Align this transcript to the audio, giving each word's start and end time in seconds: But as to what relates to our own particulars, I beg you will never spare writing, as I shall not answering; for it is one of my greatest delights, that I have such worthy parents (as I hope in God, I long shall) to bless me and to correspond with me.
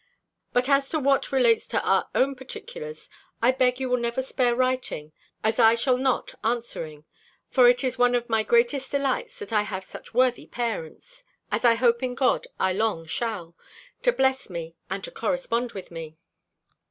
But 0.51 0.67
as 0.67 0.89
to 0.89 0.99
what 0.99 1.31
relates 1.31 1.67
to 1.67 1.79
our 1.83 2.09
own 2.15 2.33
particulars, 2.33 3.07
I 3.39 3.51
beg 3.51 3.79
you 3.79 3.87
will 3.87 3.99
never 3.99 4.23
spare 4.23 4.55
writing, 4.55 5.11
as 5.43 5.59
I 5.59 5.75
shall 5.75 5.95
not 5.99 6.33
answering; 6.43 7.05
for 7.49 7.69
it 7.69 7.83
is 7.83 7.99
one 7.99 8.15
of 8.15 8.27
my 8.27 8.41
greatest 8.41 8.89
delights, 8.89 9.37
that 9.37 9.53
I 9.53 9.61
have 9.61 9.83
such 9.83 10.11
worthy 10.11 10.47
parents 10.47 11.21
(as 11.51 11.63
I 11.63 11.75
hope 11.75 12.01
in 12.01 12.15
God, 12.15 12.47
I 12.59 12.73
long 12.73 13.05
shall) 13.05 13.55
to 14.01 14.11
bless 14.11 14.49
me 14.49 14.73
and 14.89 15.03
to 15.03 15.11
correspond 15.11 15.73
with 15.73 15.91
me. 15.91 16.17